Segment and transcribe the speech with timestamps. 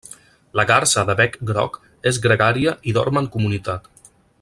[0.59, 1.77] La garsa de bec groc
[2.13, 3.91] és gregària i dorm en comunitat.